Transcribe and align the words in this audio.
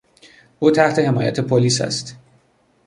او 0.59 0.71
تحت 0.71 0.99
حمایت 0.99 1.39
پلیس 1.39 1.81
است. 1.81 2.15